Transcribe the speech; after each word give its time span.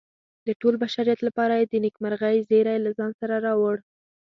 د 0.45 0.47
ټول 0.61 0.73
بشریت 0.83 1.19
لپاره 1.27 1.53
یې 1.59 1.65
د 1.67 1.73
نیکمرغۍ 1.85 2.37
زیری 2.49 2.77
له 2.85 2.91
ځان 2.97 3.11
سره 3.19 3.35
راوړ. 3.45 3.75